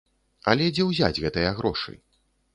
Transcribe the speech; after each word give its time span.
Але 0.53 0.69
дзе 0.77 0.87
ўзяць 0.93 1.21
гэтыя 1.27 1.53
грошы? 1.61 1.97